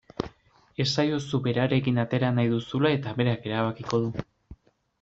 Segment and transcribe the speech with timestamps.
[0.85, 4.29] Esaiozu berarekin atera nahi duzula eta berak erabakiko du.